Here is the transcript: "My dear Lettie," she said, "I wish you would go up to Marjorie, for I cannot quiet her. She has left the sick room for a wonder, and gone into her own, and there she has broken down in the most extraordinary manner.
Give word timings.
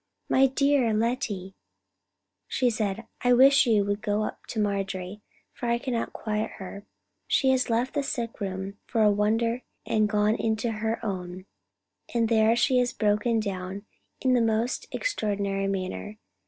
"My 0.29 0.47
dear 0.47 0.95
Lettie," 0.95 1.53
she 2.47 2.71
said, 2.71 3.05
"I 3.23 3.33
wish 3.33 3.67
you 3.67 3.85
would 3.85 4.01
go 4.01 4.23
up 4.23 4.47
to 4.47 4.59
Marjorie, 4.59 5.21
for 5.53 5.69
I 5.69 5.77
cannot 5.77 6.11
quiet 6.11 6.53
her. 6.53 6.87
She 7.27 7.51
has 7.51 7.69
left 7.69 7.93
the 7.93 8.01
sick 8.01 8.41
room 8.41 8.79
for 8.87 9.03
a 9.03 9.11
wonder, 9.11 9.61
and 9.85 10.09
gone 10.09 10.33
into 10.33 10.71
her 10.71 10.97
own, 11.05 11.45
and 12.15 12.29
there 12.29 12.55
she 12.55 12.79
has 12.79 12.93
broken 12.93 13.39
down 13.39 13.85
in 14.21 14.33
the 14.33 14.41
most 14.41 14.87
extraordinary 14.91 15.67
manner. 15.67 16.17